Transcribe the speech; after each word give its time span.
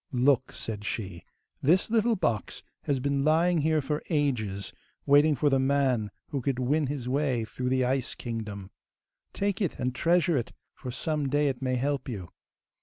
'Look!' 0.11 0.51
said 0.53 0.83
she; 0.83 1.21
'this 1.61 1.91
little 1.91 2.15
box 2.15 2.63
has 2.85 2.99
been 2.99 3.23
lying 3.23 3.59
here 3.61 3.83
for 3.83 4.01
ages, 4.09 4.73
waiting 5.05 5.35
for 5.35 5.47
the 5.51 5.59
man 5.59 6.09
who 6.29 6.41
could 6.41 6.57
win 6.57 6.87
his 6.87 7.07
way 7.07 7.45
through 7.45 7.69
the 7.69 7.85
Ice 7.85 8.15
Kingdom. 8.15 8.71
Take 9.31 9.61
it, 9.61 9.77
and 9.77 9.93
treasure 9.93 10.35
it, 10.37 10.53
for 10.73 10.89
some 10.89 11.29
day 11.29 11.49
it 11.49 11.61
may 11.61 11.75
help 11.75 12.09
you. 12.09 12.31